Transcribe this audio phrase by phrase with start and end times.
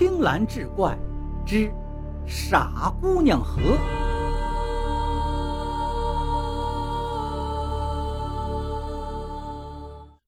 [0.00, 0.98] 青蓝志怪
[1.44, 1.70] 之
[2.26, 3.60] 傻姑娘河。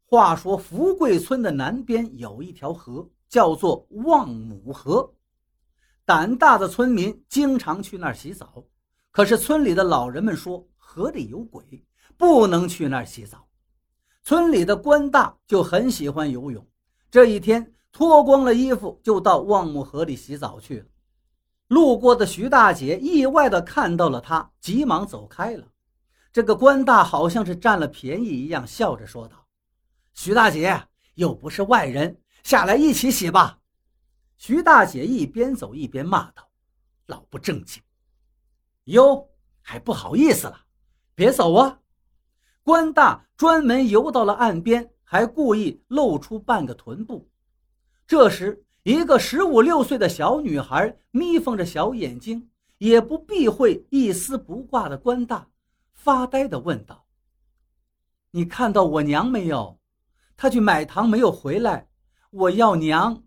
[0.04, 5.10] 话说福贵村的南边有一条河，叫做望母河。
[6.04, 8.62] 胆大的村民经常去那儿洗澡，
[9.10, 11.82] 可是村里的老人们说河里有鬼，
[12.18, 13.48] 不能去那儿洗澡。
[14.22, 16.62] 村里的官大就很喜欢游泳，
[17.10, 20.86] 这一天脱光了衣服就到望母河里洗澡去了。
[21.68, 25.68] 路过的徐大姐意外地看到了他，急忙走开了。
[26.32, 29.46] 这个官大好像是占了便宜一样，笑着说道
[30.14, 33.58] ：“徐大姐又不是外人，下来一起洗吧。”
[34.38, 36.48] 徐大姐一边走一边骂道
[37.06, 37.82] ：“老不正经！
[38.84, 39.28] 哟，
[39.60, 40.58] 还不好意思了，
[41.14, 41.80] 别走啊！”
[42.64, 47.28] 官大专门游到了岸边，还故意露出半个臀部。
[48.06, 55.48] 这时，一个十五六岁的小女孩眯缝着小眼睛，也不避讳一丝不挂的官大，
[55.92, 57.06] 发呆地问道
[58.32, 59.78] ：“你看到我娘没有？
[60.36, 61.88] 她去买糖没有回来？
[62.30, 63.22] 我要娘。”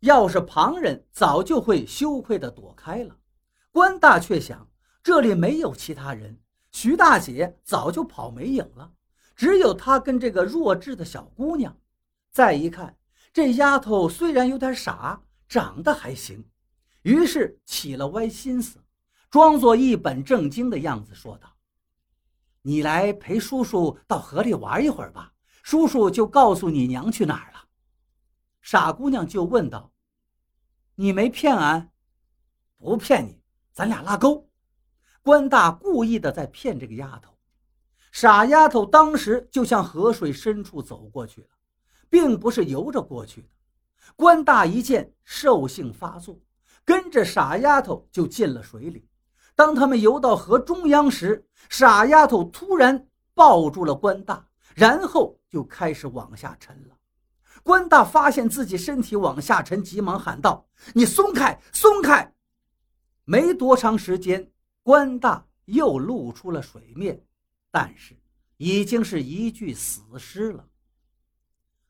[0.00, 3.16] 要是旁人，早就会羞愧地躲开了。
[3.70, 4.68] 官大却想，
[5.02, 6.40] 这里没有其他人。
[6.72, 8.92] 徐大姐早就跑没影了，
[9.36, 11.76] 只有她跟这个弱智的小姑娘。
[12.30, 12.96] 再一看，
[13.34, 16.48] 这丫头虽然有点傻，长得还行，
[17.02, 18.78] 于是起了歪心思，
[19.28, 21.56] 装作一本正经的样子说道
[22.62, 25.32] ：“你来陪叔叔到河里玩一会儿吧，
[25.64, 27.64] 叔叔就告诉你娘去哪儿了。”
[28.62, 29.92] 傻姑娘就问道
[30.94, 31.90] ：“你没骗俺？
[32.78, 34.48] 不骗你，咱俩拉钩。”
[35.22, 37.36] 官大故意的在骗这个丫头，
[38.12, 41.48] 傻丫头当时就向河水深处走过去了，
[42.08, 43.48] 并不是游着过去的。
[44.16, 46.38] 官大一见，兽性发作，
[46.84, 49.08] 跟着傻丫头就进了水里。
[49.54, 56.96] 当他们游到河中央时，傻丫头突然抱住了官大，然后就开始往下沉了。
[57.62, 62.34] 官大发现自己身体往下沉，急忙喊道：“你松开，松开！”
[63.24, 64.50] 没多长时间。
[64.82, 67.24] 官大又露出了水面，
[67.70, 68.14] 但是
[68.58, 70.62] 已经是一具死尸了。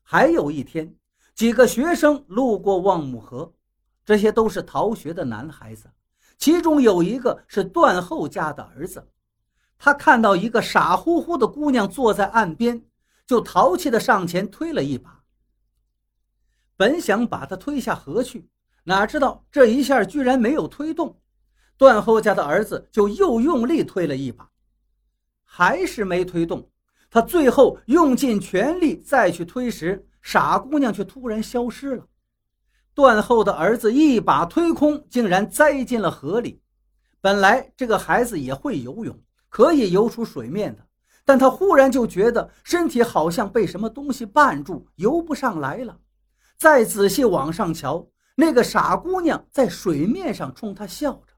[0.07, 0.95] 还有一天，
[1.33, 3.51] 几个学生路过望母河，
[4.05, 5.89] 这些都是逃学的男孩子，
[6.37, 9.03] 其中有一个是段后家的儿子。
[9.79, 12.85] 他看到一个傻乎乎的姑娘坐在岸边，
[13.25, 15.23] 就淘气的上前推了一把，
[16.77, 18.47] 本想把她推下河去，
[18.83, 21.19] 哪知道这一下居然没有推动。
[21.77, 24.47] 段后家的儿子就又用力推了一把，
[25.43, 26.69] 还是没推动。
[27.15, 32.03] 他最后用尽全力再去推时，傻姑娘却突然消失了。
[32.93, 36.61] 断后的儿子一把推空，竟然栽进了河里。
[37.21, 39.17] 本来这个孩子也会游泳，
[39.47, 40.85] 可以游出水面的，
[41.23, 45.97] 但他忽然就觉得身体好像被什么东西绊住，游不上来了。
[46.57, 48.05] 再仔细往上瞧，
[48.35, 51.33] 那个傻姑娘在水面上冲他笑着。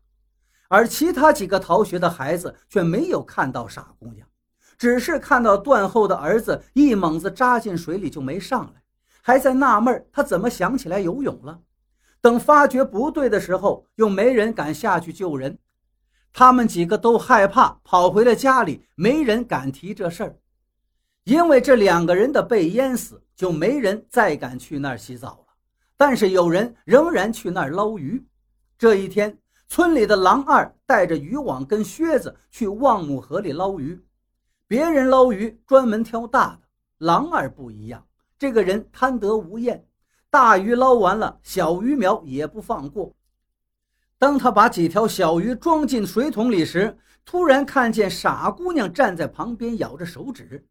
[0.70, 4.27] 而其他几个逃学的孩子却没有看到傻姑娘，
[4.78, 8.84] 只是看到断后的儿子一猛子扎进水里就没上来，
[9.22, 11.60] 还在纳闷他怎么想起来游泳了。
[12.22, 15.58] 等发觉不对的时候，又没人敢下去救人，
[16.32, 20.36] 他们几个都害怕，跑回了家里，没人敢提这事儿。
[21.24, 25.54] 因为这两个人的被淹死，就没人再敢去那儿洗澡了。
[25.96, 28.26] 但是有人仍然去那儿捞鱼。
[28.78, 29.38] 这一天。
[29.70, 34.02] 村里的狼二带着渔网跟靴子去望母河里捞鱼，
[34.68, 36.60] 别人捞鱼专门挑大的，
[36.98, 38.06] 狼二不一样，
[38.38, 39.88] 这个人贪得无厌，
[40.30, 43.14] 大鱼捞完了，小鱼苗也不放过。
[44.18, 50.68] 当他把几条小鱼装进水桶里时，突然看见傻姑娘站在旁边咬着手指。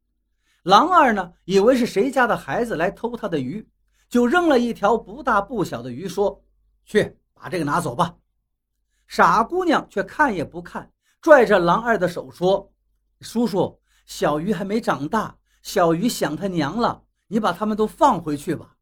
[0.65, 3.67] 狼二呢，以为是谁家的孩子来偷他的鱼，
[4.11, 6.43] 就扔了一条不大不小的鱼，说
[6.85, 8.15] ：“去把这个拿走吧。”
[9.09, 10.91] 傻姑娘却看也不看，
[11.23, 12.71] 拽着狼二的手说
[13.23, 18.77] ：“叔叔，小鱼还没长大，小鱼想他娘了，你把他们都放回去吧。”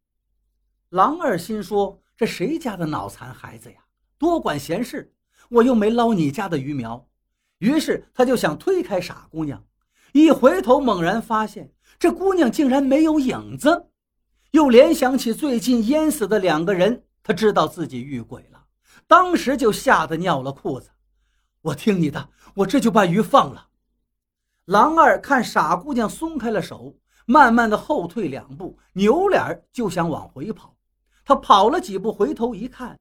[0.90, 3.78] 狼二心说：“这谁家的脑残孩子呀，
[4.16, 5.12] 多管闲事！
[5.48, 7.08] 我又没捞你家的鱼苗。”
[7.58, 9.64] 于是他就想推开傻姑娘，
[10.12, 13.88] 一回头猛然发现这姑娘竟然没有影子，
[14.50, 18.66] 又联想起最近淹死的两个人，他知道自己遇鬼了。
[19.06, 20.90] 当时就吓得尿了裤子，
[21.62, 23.68] 我听你的，我这就把鱼放了。
[24.66, 26.96] 狼二看傻姑娘松开了手，
[27.26, 30.74] 慢慢的后退两步，扭脸就想往回跑。
[31.22, 32.98] 他跑了几步，回头一看，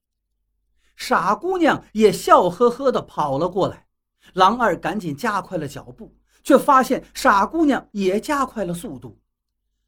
[0.98, 3.88] 傻姑娘也笑呵呵的跑了过来。
[4.34, 9.20] 狼二赶紧加快了脚步，却发现傻姑娘也加快了速度。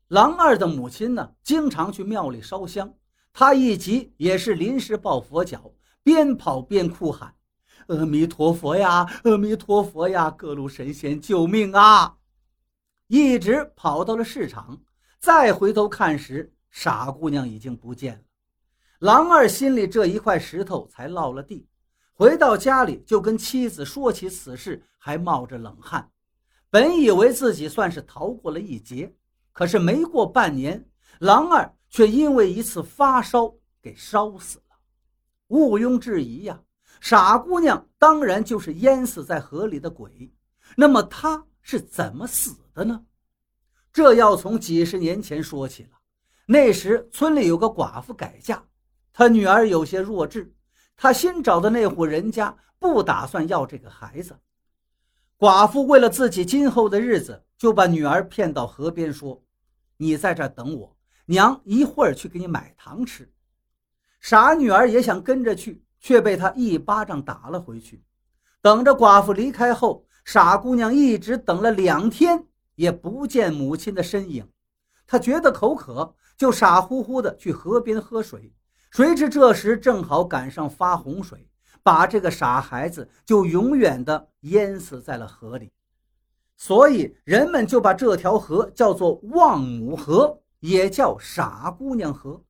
[0.10, 2.94] 狼二的母亲呢，经常去庙里烧香，
[3.34, 5.72] 她一急也是临时抱佛脚，
[6.04, 7.34] 边跑边哭喊
[7.88, 12.18] ：“阿弥陀佛呀，阿弥陀佛呀，各路神仙救命啊！”
[13.08, 14.82] 一直跑到了市场，
[15.20, 18.22] 再回头看时，傻姑娘已经不见了。
[19.00, 21.68] 狼二心里这一块石头才落了地。
[22.14, 26.10] 回到家里，就跟妻子说起此事，还冒着冷汗。
[26.70, 29.14] 本以为自己算是逃过了一劫，
[29.52, 30.84] 可是没过半年，
[31.20, 34.76] 狼二却因为一次发烧给烧死了。
[35.50, 36.60] 毋庸置疑呀，
[37.00, 40.34] 傻姑娘当然就是淹死在河里的鬼。
[40.76, 43.06] 那么她是怎么死的呢？
[43.94, 45.90] 这要从几十年前说起了。
[46.48, 48.64] 那时村里有个寡妇改嫁，
[49.14, 50.54] 她女儿有些弱智。
[50.98, 54.38] 她新找的那户人家不打算要这个孩子，
[55.38, 59.44] 寡妇为了自己今后的日子，就把女儿骗到河边，说
[59.98, 63.32] ：“你在这等我，娘一会儿去给你买糖吃。”
[64.20, 68.04] 傻女儿也想跟着去，却被他一巴掌打了回去。
[68.62, 74.48] 等着寡妇离开后，傻姑娘一直等了两天，也不见母亲的身影。
[75.08, 78.54] 她觉得口渴，就傻乎乎的去河边喝水。
[78.92, 81.50] 谁知这时正好赶上发洪水，
[81.82, 85.72] 把这个傻孩子就永远的淹死在了河里，
[86.56, 92.44] 所以人们就把这条河叫做望母河，也叫傻姑娘河。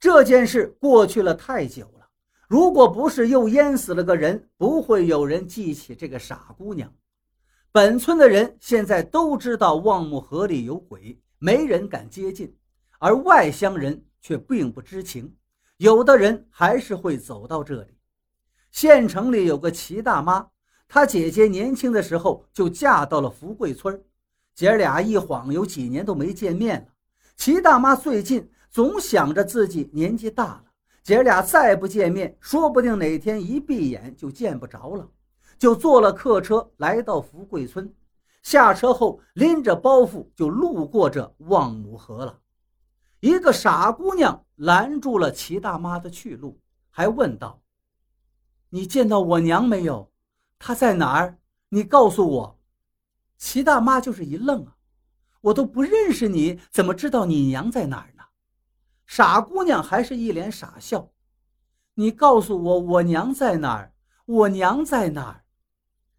[0.00, 1.99] 这件事过去了太久了，
[2.50, 6.92] 如果不是又淹死了个人，不会有人记起这个傻姑娘。
[7.70, 12.52] 本村的人现在都知道望母河里有鬼，没人敢接近，
[12.98, 15.32] 而外乡人却并不知情。
[15.76, 17.94] 有的人还是会走到这里。
[18.72, 20.44] 县城里有个齐大妈，
[20.88, 24.02] 她姐姐年轻的时候就嫁到了福贵村，
[24.56, 26.88] 姐俩一晃有几年都没见面了。
[27.36, 30.64] 齐大妈最近总想着自己年纪大了，
[31.02, 35.08] 姐俩再不见面，说不定哪天一闭眼就见不着了，
[35.58, 37.92] 就坐了客车来到福贵村，
[38.42, 42.38] 下车后拎着包袱就路过这望母河了。
[43.20, 46.58] 一个傻姑娘拦住了齐大妈的去路，
[46.90, 47.60] 还问道
[48.70, 50.10] ：“你见到我娘没有？
[50.58, 51.38] 她在哪儿？
[51.68, 52.58] 你告诉我。”
[53.36, 54.76] 齐大妈就是一愣啊，
[55.40, 58.19] 我都不认识你，怎么知道你娘在哪儿呢？
[59.10, 61.10] 傻姑娘还是一脸傻笑
[61.94, 63.92] ：“你告诉我，我娘在哪儿？
[64.24, 65.44] 我娘在哪儿？”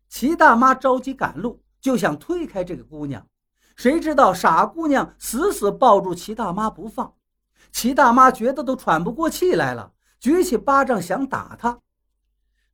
[0.09, 3.25] 齐大妈着急赶路，就想推开这个姑娘。
[3.77, 7.15] 谁知道傻姑娘死死抱住齐大妈不放，
[7.71, 11.79] 齐大妈觉得都喘不过气来了，举起巴掌想打她。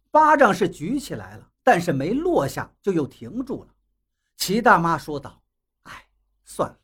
[0.10, 3.69] 巴掌是举起来了，但是没落下，就又停住了。
[4.36, 5.40] 齐大妈说道
[5.84, 6.08] ：“哎，
[6.44, 6.80] 算了，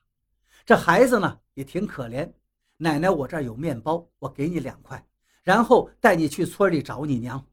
[0.64, 2.32] 这孩子呢也挺可怜。
[2.78, 5.06] 奶奶，我这儿有面包，我给你两块，
[5.44, 7.46] 然后带你去村里找你娘。”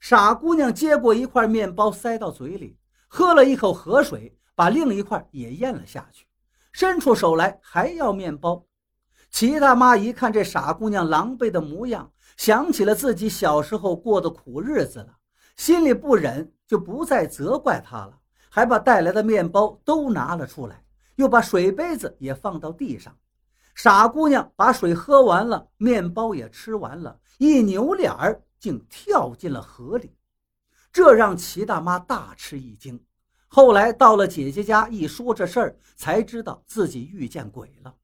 [0.00, 2.78] 傻姑娘接过一块面包，塞到嘴里，
[3.08, 4.38] 喝了一口河水。
[4.56, 6.28] 把另一块也咽了下去，
[6.70, 8.64] 伸出手来还要面包。
[9.28, 15.16] 齐大妈一看这傻姑娘狼狈的模样，想起了自己小时候过的苦日子了，
[15.56, 18.16] 心里不忍，就不再责怪她了，
[18.48, 20.84] 还把带来的面包都拿了出来，
[21.16, 23.12] 又把水杯子也放到地上。
[23.74, 30.14] 傻姑娘把水喝完了，面包也吃完了，一扭脸儿竟跳进了河里，
[30.92, 33.02] 这让齐大妈大吃一惊。
[33.48, 37.94] 后来到了姐姐家，一说这事儿，才知道自己遇见鬼了。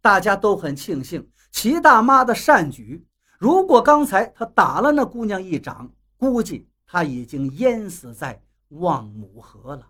[0.00, 3.06] 大家都很庆幸齐大妈的善举。
[3.38, 9.88] 如果刚才她打了那姑娘一掌，估计她已经淹死在望母河了。